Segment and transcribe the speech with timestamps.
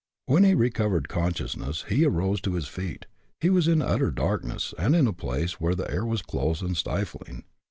[0.25, 3.05] When he recovered consciousness, he arose to his feet.
[3.39, 6.75] He was in utter darkness, and in a place where the air was close and
[6.75, 7.43] stifling.